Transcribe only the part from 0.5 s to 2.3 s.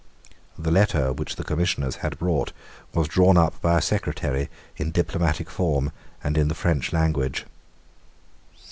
The letter which the Commissioners had